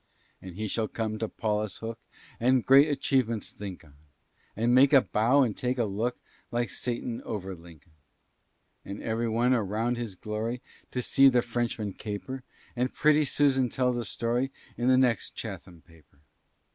"And 0.41 0.55
he 0.55 0.67
shall 0.67 0.87
come 0.87 1.19
to 1.19 1.29
Paulus 1.29 1.77
Hook, 1.77 1.99
And 2.39 2.65
great 2.65 2.87
achievements 2.89 3.51
think 3.51 3.83
on; 3.85 3.93
And 4.55 4.73
make 4.73 4.93
a 4.93 5.01
bow 5.01 5.43
and 5.43 5.55
take 5.55 5.77
a 5.77 5.83
look, 5.85 6.17
Like 6.49 6.71
Satan 6.71 7.21
over 7.21 7.53
Lincoln. 7.53 7.91
"And 8.83 9.03
every 9.03 9.29
one 9.29 9.53
around 9.53 9.97
shall 9.97 10.07
glory 10.19 10.59
To 10.89 11.03
see 11.03 11.29
the 11.29 11.43
Frenchman 11.43 11.93
caper; 11.93 12.41
And 12.75 12.91
pretty 12.91 13.25
Susan 13.25 13.69
tell 13.69 13.93
the 13.93 14.03
story 14.03 14.49
In 14.75 14.87
the 14.87 14.97
next 14.97 15.35
Chatham 15.35 15.81
paper." 15.83 16.17